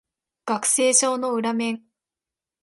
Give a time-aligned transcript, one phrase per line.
[0.47, 1.83] 学生証の裏面